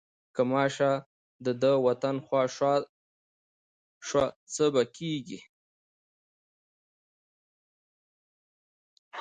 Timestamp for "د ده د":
1.01-1.81